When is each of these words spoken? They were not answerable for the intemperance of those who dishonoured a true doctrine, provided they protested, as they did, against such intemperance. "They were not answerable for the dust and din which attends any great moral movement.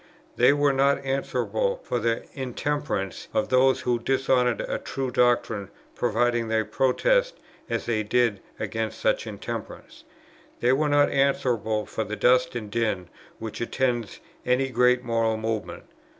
They 0.35 0.51
were 0.51 0.73
not 0.73 0.97
answerable 1.05 1.79
for 1.83 1.99
the 1.99 2.25
intemperance 2.33 3.27
of 3.35 3.49
those 3.49 3.81
who 3.81 3.99
dishonoured 3.99 4.61
a 4.61 4.79
true 4.79 5.11
doctrine, 5.11 5.69
provided 5.93 6.49
they 6.49 6.63
protested, 6.63 7.39
as 7.69 7.85
they 7.85 8.01
did, 8.01 8.39
against 8.59 8.97
such 8.99 9.27
intemperance. 9.27 10.03
"They 10.59 10.73
were 10.73 10.89
not 10.89 11.11
answerable 11.11 11.85
for 11.85 12.03
the 12.03 12.15
dust 12.15 12.55
and 12.55 12.71
din 12.71 13.09
which 13.37 13.61
attends 13.61 14.21
any 14.43 14.69
great 14.69 15.03
moral 15.03 15.37
movement. 15.37 15.83